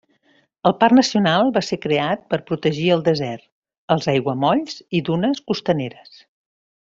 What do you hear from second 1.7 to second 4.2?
creat per protegir el desert, els